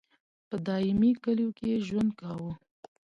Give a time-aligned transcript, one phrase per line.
[0.47, 2.51] په دایمي کلیو کې یې ژوند کاوه.